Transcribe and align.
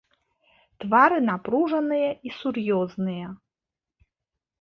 Твары 0.83 1.17
напружаныя 1.31 2.07
і 2.29 2.33
сур'ёзныя. 2.39 3.27